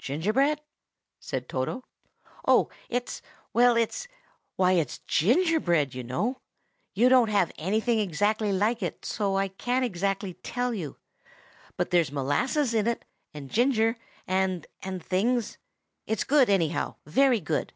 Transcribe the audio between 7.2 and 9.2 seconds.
have anything exactly like it,